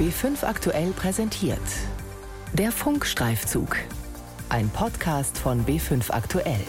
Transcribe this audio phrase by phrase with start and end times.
[0.00, 1.60] B5 aktuell präsentiert.
[2.54, 3.76] Der Funkstreifzug.
[4.48, 6.64] Ein Podcast von B5 aktuell.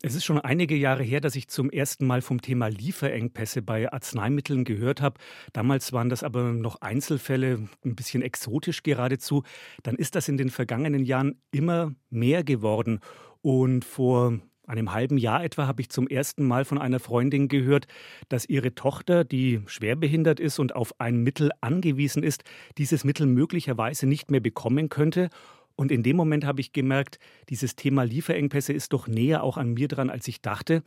[0.00, 3.92] Es ist schon einige Jahre her, dass ich zum ersten Mal vom Thema Lieferengpässe bei
[3.92, 5.18] Arzneimitteln gehört habe.
[5.52, 9.42] Damals waren das aber noch Einzelfälle, ein bisschen exotisch geradezu.
[9.82, 13.00] Dann ist das in den vergangenen Jahren immer mehr geworden.
[13.42, 14.38] Und vor
[14.68, 17.86] einem halben Jahr etwa habe ich zum ersten Mal von einer Freundin gehört,
[18.28, 22.44] dass ihre Tochter, die schwerbehindert ist und auf ein Mittel angewiesen ist,
[22.76, 25.30] dieses Mittel möglicherweise nicht mehr bekommen könnte
[25.78, 27.20] und in dem Moment habe ich gemerkt,
[27.50, 30.82] dieses Thema Lieferengpässe ist doch näher auch an mir dran, als ich dachte.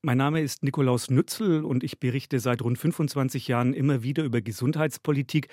[0.00, 4.40] Mein Name ist Nikolaus Nützel und ich berichte seit rund 25 Jahren immer wieder über
[4.40, 5.48] Gesundheitspolitik.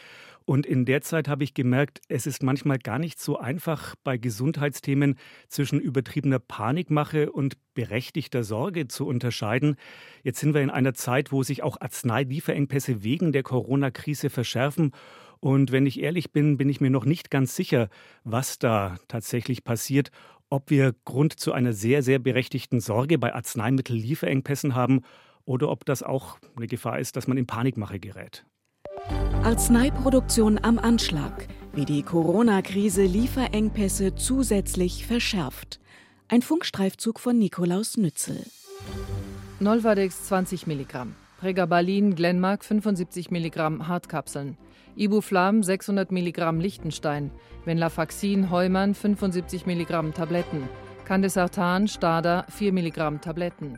[0.45, 4.20] Und in der Zeit habe ich gemerkt, es ist manchmal gar nicht so einfach, bei
[4.20, 5.16] Gesundheitsthemen
[5.48, 9.77] zwischen übertriebener Panikmache und berechtigter Sorge zu unterscheiden.
[10.21, 14.91] Jetzt sind wir in einer Zeit, wo sich auch Arzneilieferengpässe wegen der Corona-Krise verschärfen.
[15.40, 17.90] Und wenn ich ehrlich bin, bin ich mir noch nicht ganz sicher,
[18.23, 20.12] was da tatsächlich passiert,
[20.49, 25.01] ob wir Grund zu einer sehr, sehr berechtigten Sorge bei Arzneimittellieferengpässen haben
[25.46, 28.46] oder ob das auch eine Gefahr ist, dass man in Panikmache gerät.
[29.43, 35.79] Arzneiproduktion am Anschlag, wie die Corona-Krise Lieferengpässe zusätzlich verschärft.
[36.27, 38.43] Ein Funkstreifzug von Nikolaus Nützel.
[39.60, 41.16] Nolvadex 20 Milligramm.
[41.40, 44.57] Pregabalin Glenmark 75 Milligramm Hartkapseln.
[44.98, 47.32] Ibuflam 600 Mg Lichtenstein,
[47.65, 50.70] Venlafaxin Heumann 75 Mg Tabletten,
[51.04, 53.77] Candesartan Stada 4 Mg Tabletten.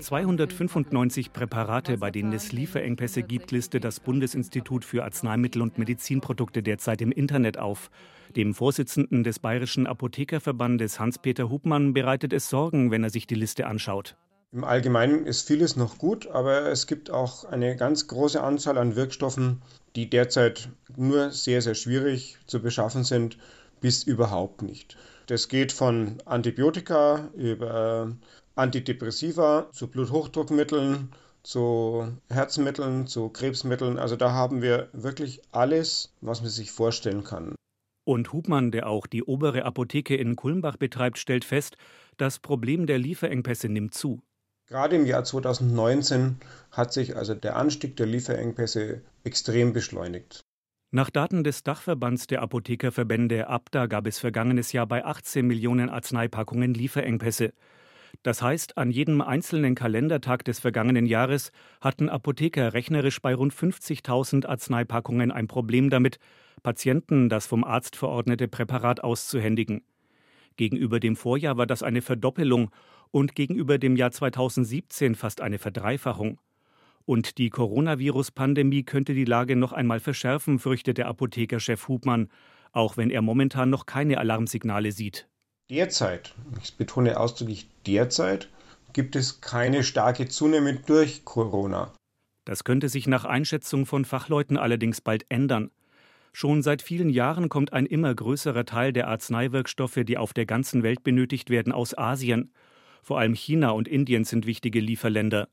[0.00, 7.00] 295 Präparate, bei denen es Lieferengpässe gibt, listet das Bundesinstitut für Arzneimittel und Medizinprodukte derzeit
[7.00, 7.90] im Internet auf.
[8.36, 13.66] Dem Vorsitzenden des Bayerischen Apothekerverbandes Hans-Peter Hubmann bereitet es Sorgen, wenn er sich die Liste
[13.66, 14.16] anschaut.
[14.54, 18.96] Im Allgemeinen ist vieles noch gut, aber es gibt auch eine ganz große Anzahl an
[18.96, 19.62] Wirkstoffen,
[19.96, 23.38] die derzeit nur sehr, sehr schwierig zu beschaffen sind,
[23.80, 24.98] bis überhaupt nicht.
[25.26, 28.14] Das geht von Antibiotika über
[28.54, 31.12] Antidepressiva zu Bluthochdruckmitteln,
[31.42, 33.98] zu Herzmitteln, zu Krebsmitteln.
[33.98, 37.54] Also da haben wir wirklich alles, was man sich vorstellen kann.
[38.04, 41.78] Und Hubmann, der auch die obere Apotheke in Kulmbach betreibt, stellt fest,
[42.18, 44.20] das Problem der Lieferengpässe nimmt zu.
[44.72, 46.38] Gerade im Jahr 2019
[46.70, 50.40] hat sich also der Anstieg der Lieferengpässe extrem beschleunigt.
[50.90, 56.72] Nach Daten des Dachverbands der Apothekerverbände ABDA gab es vergangenes Jahr bei 18 Millionen Arzneipackungen
[56.72, 57.52] Lieferengpässe.
[58.22, 64.46] Das heißt, an jedem einzelnen Kalendertag des vergangenen Jahres hatten Apotheker rechnerisch bei rund 50.000
[64.46, 66.18] Arzneipackungen ein Problem damit,
[66.62, 69.82] Patienten das vom Arzt verordnete Präparat auszuhändigen.
[70.56, 72.70] Gegenüber dem Vorjahr war das eine Verdoppelung
[73.12, 76.40] und gegenüber dem Jahr 2017 fast eine Verdreifachung.
[77.04, 82.28] Und die Coronavirus-Pandemie könnte die Lage noch einmal verschärfen, fürchtet der Apothekerchef Hubmann,
[82.72, 85.28] auch wenn er momentan noch keine Alarmsignale sieht.
[85.70, 88.48] Derzeit, ich betone ausdrücklich derzeit,
[88.92, 91.92] gibt es keine starke Zunahme durch Corona.
[92.44, 95.70] Das könnte sich nach Einschätzung von Fachleuten allerdings bald ändern.
[96.32, 100.82] Schon seit vielen Jahren kommt ein immer größerer Teil der Arzneiwirkstoffe, die auf der ganzen
[100.82, 102.52] Welt benötigt werden, aus Asien.
[103.02, 105.48] Vor allem China und Indien sind wichtige Lieferländer.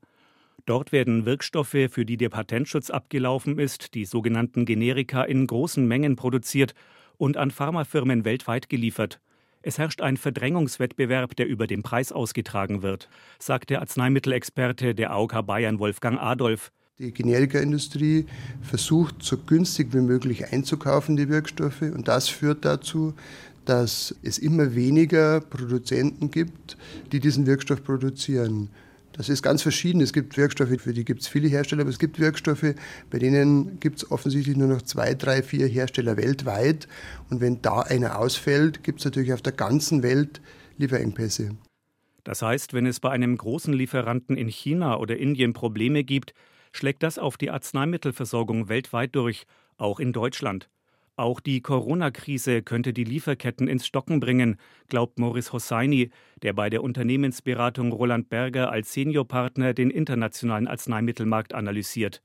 [0.66, 6.14] Dort werden Wirkstoffe, für die der Patentschutz abgelaufen ist, die sogenannten Generika, in großen Mengen
[6.14, 6.74] produziert
[7.16, 9.20] und an Pharmafirmen weltweit geliefert.
[9.62, 15.44] Es herrscht ein Verdrängungswettbewerb, der über den Preis ausgetragen wird, sagt der Arzneimittelexperte der AOK
[15.44, 16.70] Bayern Wolfgang Adolf.
[17.00, 18.26] Die Generikaindustrie
[18.62, 21.80] versucht, so günstig wie möglich einzukaufen, die Wirkstoffe.
[21.80, 23.14] Und das führt dazu,
[23.64, 26.76] dass es immer weniger Produzenten gibt,
[27.12, 28.70] die diesen Wirkstoff produzieren.
[29.12, 30.00] Das ist ganz verschieden.
[30.00, 32.74] Es gibt Wirkstoffe, für die gibt es viele Hersteller, aber es gibt Wirkstoffe,
[33.10, 36.88] bei denen gibt es offensichtlich nur noch zwei, drei, vier Hersteller weltweit.
[37.28, 40.40] Und wenn da einer ausfällt, gibt es natürlich auf der ganzen Welt
[40.78, 41.50] Lieferengpässe.
[42.24, 46.32] Das heißt, wenn es bei einem großen Lieferanten in China oder Indien Probleme gibt,
[46.72, 49.46] schlägt das auf die Arzneimittelversorgung weltweit durch,
[49.76, 50.68] auch in Deutschland.
[51.20, 54.56] Auch die Corona-Krise könnte die Lieferketten ins Stocken bringen,
[54.88, 56.08] glaubt Morris Hosseini,
[56.42, 62.22] der bei der Unternehmensberatung Roland Berger als Seniorpartner den internationalen Arzneimittelmarkt analysiert.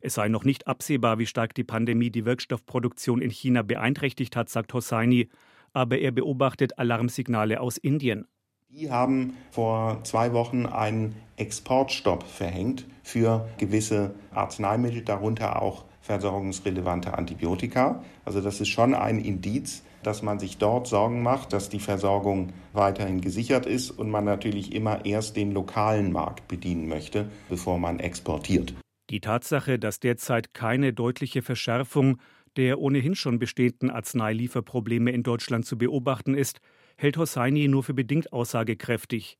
[0.00, 4.48] Es sei noch nicht absehbar, wie stark die Pandemie die Wirkstoffproduktion in China beeinträchtigt hat,
[4.48, 5.30] sagt Hosseini,
[5.72, 8.28] aber er beobachtet Alarmsignale aus Indien.
[8.68, 18.02] Die haben vor zwei Wochen einen Exportstopp verhängt für gewisse Arzneimittel, darunter auch versorgungsrelevante Antibiotika.
[18.24, 22.54] Also das ist schon ein Indiz, dass man sich dort Sorgen macht, dass die Versorgung
[22.72, 28.00] weiterhin gesichert ist und man natürlich immer erst den lokalen Markt bedienen möchte, bevor man
[28.00, 28.72] exportiert.
[29.10, 32.16] Die Tatsache, dass derzeit keine deutliche Verschärfung
[32.56, 36.60] der ohnehin schon bestehenden Arzneilieferprobleme in Deutschland zu beobachten ist,
[36.96, 39.36] hält Hosseini nur für bedingt aussagekräftig.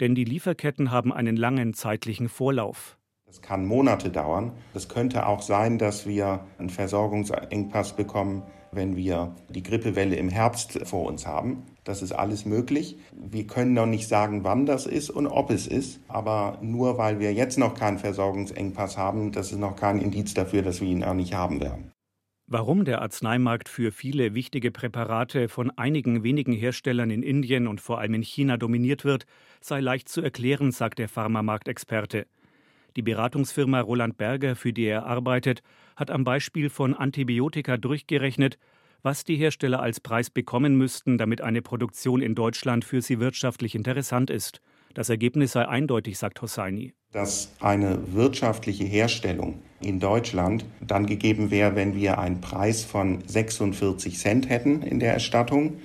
[0.00, 2.99] Denn die Lieferketten haben einen langen zeitlichen Vorlauf.
[3.30, 4.50] Das kann Monate dauern.
[4.74, 8.42] Es könnte auch sein, dass wir einen Versorgungsengpass bekommen,
[8.72, 11.62] wenn wir die Grippewelle im Herbst vor uns haben.
[11.84, 12.98] Das ist alles möglich.
[13.12, 16.00] Wir können noch nicht sagen, wann das ist und ob es ist.
[16.08, 20.62] Aber nur weil wir jetzt noch keinen Versorgungsengpass haben, das ist noch kein Indiz dafür,
[20.62, 21.92] dass wir ihn auch nicht haben werden.
[22.48, 28.00] Warum der Arzneimarkt für viele wichtige Präparate von einigen wenigen Herstellern in Indien und vor
[28.00, 29.24] allem in China dominiert wird,
[29.60, 32.26] sei leicht zu erklären, sagt der Pharmamarktexperte.
[32.96, 35.62] Die Beratungsfirma Roland Berger, für die er arbeitet,
[35.96, 38.58] hat am Beispiel von Antibiotika durchgerechnet,
[39.02, 43.74] was die Hersteller als Preis bekommen müssten, damit eine Produktion in Deutschland für sie wirtschaftlich
[43.74, 44.60] interessant ist.
[44.94, 46.94] Das Ergebnis sei eindeutig, sagt Hosseini.
[47.12, 54.18] Dass eine wirtschaftliche Herstellung in Deutschland dann gegeben wäre, wenn wir einen Preis von 46
[54.18, 55.78] Cent hätten in der Erstattung.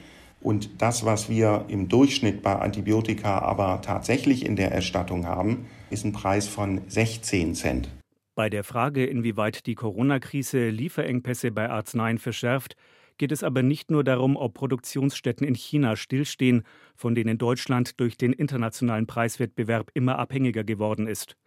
[0.45, 6.05] Und das, was wir im Durchschnitt bei Antibiotika aber tatsächlich in der Erstattung haben, ist
[6.05, 7.89] ein Preis von 16 Cent.
[8.35, 12.75] Bei der Frage, inwieweit die Corona-Krise Lieferengpässe bei Arzneien verschärft,
[13.17, 16.61] geht es aber nicht nur darum, ob Produktionsstätten in China stillstehen,
[16.95, 21.37] von denen Deutschland durch den internationalen Preiswettbewerb immer abhängiger geworden ist.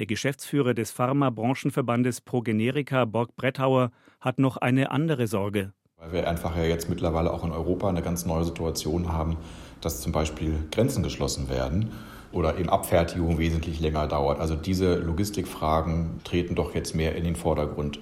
[0.00, 5.72] Der Geschäftsführer des Pharma-Branchenverbandes Progenerica, Borg Brettauer, hat noch eine andere Sorge.
[6.00, 9.36] Weil wir einfach ja jetzt mittlerweile auch in Europa eine ganz neue Situation haben,
[9.82, 11.92] dass zum Beispiel Grenzen geschlossen werden
[12.32, 14.40] oder eben Abfertigung wesentlich länger dauert.
[14.40, 17.98] Also diese Logistikfragen treten doch jetzt mehr in den Vordergrund.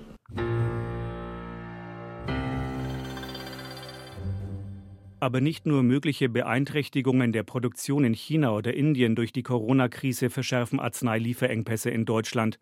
[5.19, 10.79] Aber nicht nur mögliche Beeinträchtigungen der Produktion in China oder Indien durch die Corona-Krise verschärfen
[10.79, 12.61] Arzneilieferengpässe in Deutschland.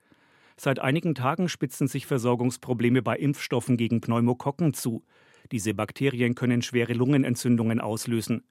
[0.56, 5.02] Seit einigen Tagen spitzen sich Versorgungsprobleme bei Impfstoffen gegen Pneumokokken zu.
[5.52, 8.42] Diese Bakterien können schwere Lungenentzündungen auslösen.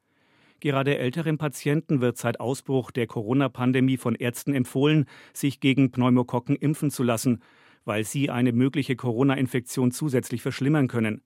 [0.60, 6.92] Gerade älteren Patienten wird seit Ausbruch der Corona-Pandemie von Ärzten empfohlen, sich gegen Pneumokokken impfen
[6.92, 7.42] zu lassen,
[7.84, 11.22] weil sie eine mögliche Corona-Infektion zusätzlich verschlimmern können.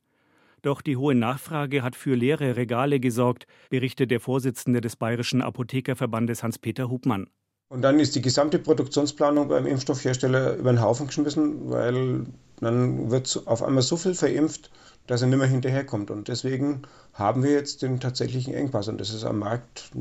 [0.62, 6.44] Doch die hohe Nachfrage hat für leere Regale gesorgt, berichtet der Vorsitzende des Bayerischen Apothekerverbandes
[6.44, 7.28] Hans-Peter Hubmann.
[7.70, 12.26] Und dann ist die gesamte Produktionsplanung beim Impfstoffhersteller über den Haufen geschmissen, weil
[12.60, 14.72] dann wird auf einmal so viel verimpft,
[15.10, 16.12] dass er nicht mehr hinterherkommt.
[16.12, 16.84] Und deswegen
[17.14, 19.92] haben wir jetzt den tatsächlichen Engpass und das ist am Markt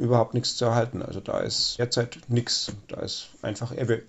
[0.00, 1.02] überhaupt nichts zu erhalten.
[1.02, 4.02] Also da ist derzeit nichts, da ist einfach Ebbe.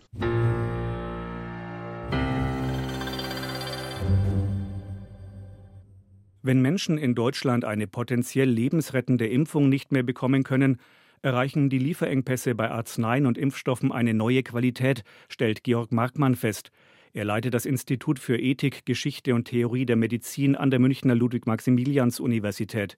[6.41, 10.79] Wenn Menschen in Deutschland eine potenziell lebensrettende Impfung nicht mehr bekommen können,
[11.21, 16.71] erreichen die Lieferengpässe bei Arzneien und Impfstoffen eine neue Qualität, stellt Georg Markmann fest.
[17.15, 22.97] Er leitet das Institut für Ethik, Geschichte und Theorie der Medizin an der Münchner Ludwig-Maximilians-Universität.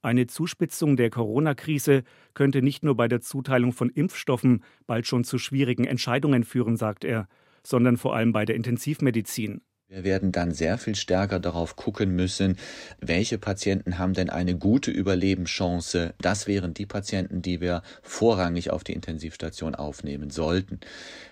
[0.00, 5.36] Eine Zuspitzung der Corona-Krise könnte nicht nur bei der Zuteilung von Impfstoffen bald schon zu
[5.36, 7.28] schwierigen Entscheidungen führen, sagt er,
[7.62, 9.60] sondern vor allem bei der Intensivmedizin.
[9.88, 12.58] Wir werden dann sehr viel stärker darauf gucken müssen,
[13.00, 16.12] welche Patienten haben denn eine gute Überlebenschance.
[16.20, 20.80] Das wären die Patienten, die wir vorrangig auf die Intensivstation aufnehmen sollten.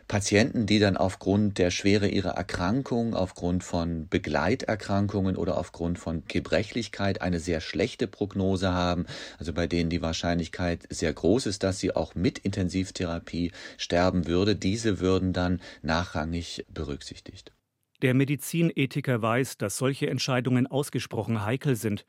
[0.06, 7.22] Patienten, die dann aufgrund der Schwere ihrer Erkrankung, aufgrund von Begleiterkrankungen oder aufgrund von Gebrechlichkeit
[7.22, 11.96] eine sehr schlechte Prognose haben, also bei denen die Wahrscheinlichkeit sehr groß ist, dass sie
[11.96, 17.50] auch mit Intensivtherapie sterben würde, diese würden dann nachrangig berücksichtigt.
[18.02, 22.04] Der Medizinethiker weiß, dass solche Entscheidungen ausgesprochen heikel sind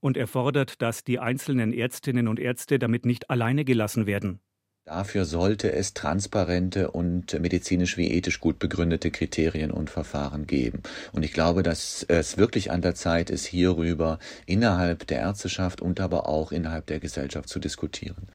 [0.00, 4.40] und er fordert, dass die einzelnen Ärztinnen und Ärzte damit nicht alleine gelassen werden.
[4.86, 10.82] Dafür sollte es transparente und medizinisch wie ethisch gut begründete Kriterien und Verfahren geben.
[11.12, 16.00] Und ich glaube, dass es wirklich an der Zeit ist, hierüber innerhalb der Ärzteschaft und
[16.00, 18.30] aber auch innerhalb der Gesellschaft zu diskutieren.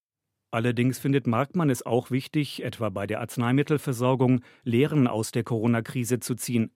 [0.52, 6.36] Allerdings findet Markmann es auch wichtig, etwa bei der Arzneimittelversorgung Lehren aus der Corona-Krise zu
[6.36, 6.72] ziehen.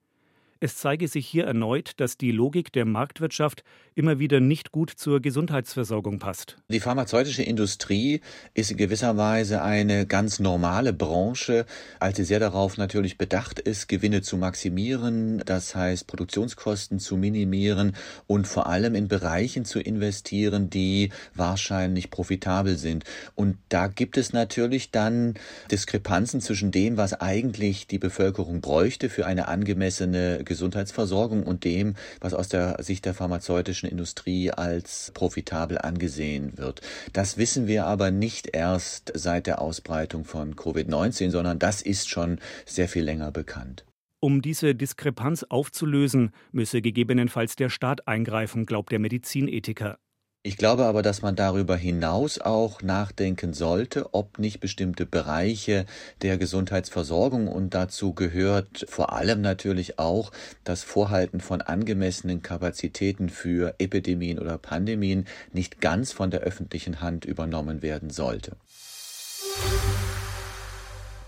[0.61, 3.63] Es zeige sich hier erneut, dass die Logik der Marktwirtschaft
[3.95, 6.57] immer wieder nicht gut zur Gesundheitsversorgung passt.
[6.67, 8.19] Die pharmazeutische Industrie
[8.53, 11.65] ist in gewisser Weise eine ganz normale Branche,
[12.01, 17.95] als sie sehr darauf natürlich bedacht ist, Gewinne zu maximieren, das heißt Produktionskosten zu minimieren
[18.27, 23.05] und vor allem in Bereichen zu investieren, die wahrscheinlich profitabel sind.
[23.33, 25.35] Und da gibt es natürlich dann
[25.71, 32.33] Diskrepanzen zwischen dem, was eigentlich die Bevölkerung bräuchte für eine angemessene Gesundheitsversorgung und dem, was
[32.33, 36.81] aus der Sicht der pharmazeutischen Industrie als profitabel angesehen wird.
[37.13, 42.39] Das wissen wir aber nicht erst seit der Ausbreitung von Covid-19, sondern das ist schon
[42.65, 43.85] sehr viel länger bekannt.
[44.21, 49.97] Um diese Diskrepanz aufzulösen, müsse gegebenenfalls der Staat eingreifen, glaubt der Medizinethiker.
[50.41, 55.85] Ich glaube aber, dass man darüber hinaus auch nachdenken sollte, ob nicht bestimmte Bereiche
[56.21, 60.31] der Gesundheitsversorgung und dazu gehört vor allem natürlich auch
[60.63, 67.25] das Vorhalten von angemessenen Kapazitäten für Epidemien oder Pandemien nicht ganz von der öffentlichen Hand
[67.25, 68.55] übernommen werden sollte.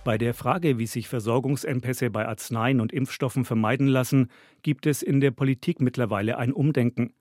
[0.05, 4.31] Bei der Frage, wie sich Versorgungsengpässe bei Arzneien und Impfstoffen vermeiden lassen,
[4.63, 7.13] gibt es in der Politik mittlerweile ein Umdenken.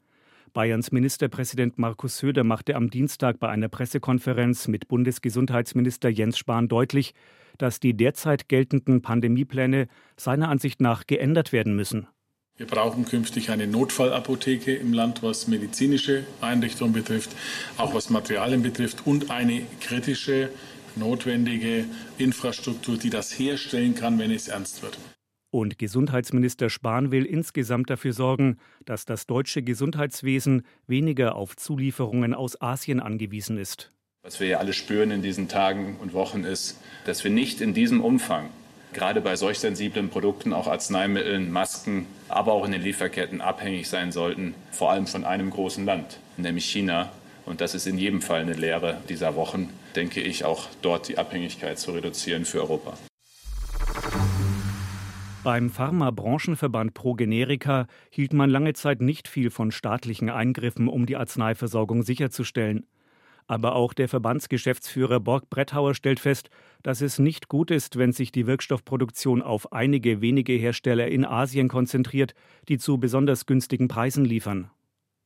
[0.52, 7.14] Bayerns Ministerpräsident Markus Söder machte am Dienstag bei einer Pressekonferenz mit Bundesgesundheitsminister Jens Spahn deutlich,
[7.58, 12.06] dass die derzeit geltenden Pandemiepläne seiner Ansicht nach geändert werden müssen.
[12.56, 17.30] Wir brauchen künftig eine Notfallapotheke im Land, was medizinische Einrichtungen betrifft,
[17.78, 20.50] auch was Materialien betrifft und eine kritische,
[20.96, 21.86] notwendige
[22.18, 24.98] Infrastruktur, die das herstellen kann, wenn es ernst wird.
[25.50, 32.60] Und Gesundheitsminister Spahn will insgesamt dafür sorgen, dass das deutsche Gesundheitswesen weniger auf Zulieferungen aus
[32.60, 33.90] Asien angewiesen ist.
[34.22, 37.74] Was wir ja alle spüren in diesen Tagen und Wochen ist, dass wir nicht in
[37.74, 38.50] diesem Umfang,
[38.92, 44.12] gerade bei solch sensiblen Produkten, auch Arzneimitteln, Masken, aber auch in den Lieferketten abhängig sein
[44.12, 47.10] sollten, vor allem von einem großen Land, nämlich China.
[47.44, 51.18] Und das ist in jedem Fall eine Lehre dieser Wochen, denke ich, auch dort die
[51.18, 52.96] Abhängigkeit zu reduzieren für Europa.
[55.42, 62.02] Beim Pharmabranchenverband ProGenerika hielt man lange Zeit nicht viel von staatlichen Eingriffen, um die Arzneiversorgung
[62.02, 62.86] sicherzustellen.
[63.46, 66.50] Aber auch der Verbandsgeschäftsführer Borg Bretthauer stellt fest,
[66.82, 71.68] dass es nicht gut ist, wenn sich die Wirkstoffproduktion auf einige wenige Hersteller in Asien
[71.68, 72.34] konzentriert,
[72.68, 74.70] die zu besonders günstigen Preisen liefern.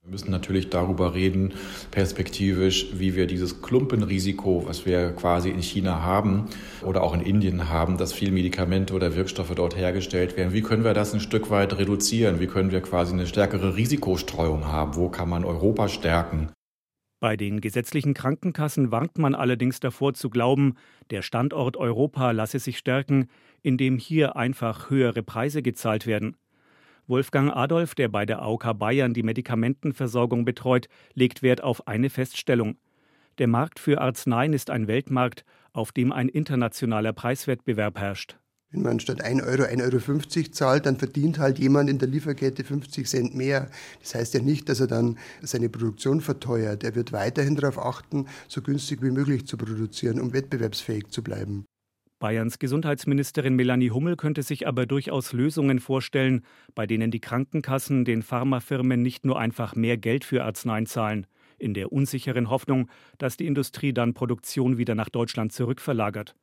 [0.05, 1.55] Wir müssen natürlich darüber reden,
[1.91, 6.45] perspektivisch, wie wir dieses Klumpenrisiko, was wir quasi in China haben
[6.83, 10.85] oder auch in Indien haben, dass viele Medikamente oder Wirkstoffe dort hergestellt werden, wie können
[10.85, 12.39] wir das ein Stück weit reduzieren?
[12.39, 14.95] Wie können wir quasi eine stärkere Risikostreuung haben?
[14.97, 16.51] Wo kann man Europa stärken?
[17.19, 20.75] Bei den gesetzlichen Krankenkassen warnt man allerdings davor zu glauben,
[21.09, 23.31] der Standort Europa lasse sich stärken,
[23.63, 26.37] indem hier einfach höhere Preise gezahlt werden.
[27.07, 32.77] Wolfgang Adolf, der bei der AOK Bayern die Medikamentenversorgung betreut, legt Wert auf eine Feststellung.
[33.39, 38.39] Der Markt für Arzneien ist ein Weltmarkt, auf dem ein internationaler Preiswettbewerb herrscht.
[38.71, 42.65] Wenn man statt 1 Euro 1,50 Euro zahlt, dann verdient halt jemand in der Lieferkette
[42.65, 43.69] 50 Cent mehr.
[44.01, 46.85] Das heißt ja nicht, dass er dann seine Produktion verteuert.
[46.85, 51.67] Er wird weiterhin darauf achten, so günstig wie möglich zu produzieren, um wettbewerbsfähig zu bleiben.
[52.25, 56.41] Bayerns Gesundheitsministerin Melanie Hummel könnte sich aber durchaus Lösungen vorstellen,
[56.75, 61.27] bei denen die Krankenkassen den Pharmafirmen nicht nur einfach mehr Geld für Arzneien zahlen,
[61.59, 62.89] in der unsicheren Hoffnung,
[63.19, 66.35] dass die Industrie dann Produktion wieder nach Deutschland zurückverlagert.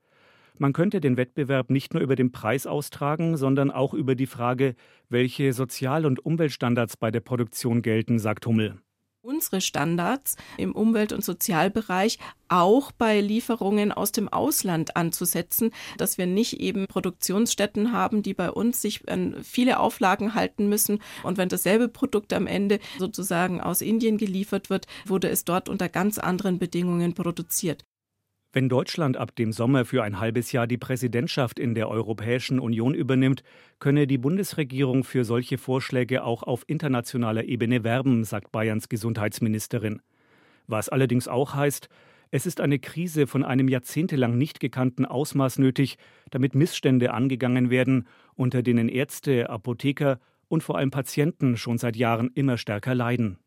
[0.59, 4.75] Man könnte den Wettbewerb nicht nur über den Preis austragen, sondern auch über die Frage,
[5.09, 8.79] welche Sozial- und Umweltstandards bei der Produktion gelten, sagt Hummel
[9.23, 16.25] unsere Standards im Umwelt- und Sozialbereich auch bei Lieferungen aus dem Ausland anzusetzen, dass wir
[16.25, 21.01] nicht eben Produktionsstätten haben, die bei uns sich an viele Auflagen halten müssen.
[21.23, 25.87] Und wenn dasselbe Produkt am Ende sozusagen aus Indien geliefert wird, wurde es dort unter
[25.87, 27.85] ganz anderen Bedingungen produziert.
[28.53, 32.93] Wenn Deutschland ab dem Sommer für ein halbes Jahr die Präsidentschaft in der Europäischen Union
[32.93, 33.43] übernimmt,
[33.79, 40.01] könne die Bundesregierung für solche Vorschläge auch auf internationaler Ebene werben, sagt Bayerns Gesundheitsministerin.
[40.67, 41.88] Was allerdings auch heißt,
[42.29, 45.98] es ist eine Krise von einem jahrzehntelang nicht gekannten Ausmaß nötig,
[46.29, 48.05] damit Missstände angegangen werden,
[48.36, 53.38] unter denen Ärzte, Apotheker und vor allem Patienten schon seit Jahren immer stärker leiden.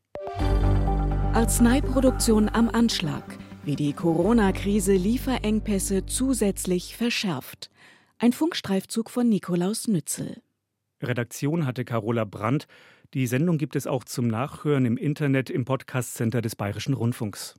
[1.34, 3.24] Arzneiproduktion am Anschlag
[3.64, 7.70] wie die Corona-Krise Lieferengpässe zusätzlich verschärft.
[8.18, 10.42] Ein Funkstreifzug von Nikolaus Nützel.
[11.02, 12.66] Redaktion hatte Carola Brandt.
[13.14, 17.54] Die Sendung gibt es auch zum Nachhören im Internet im Podcastcenter des Bayerischen Rundfunks.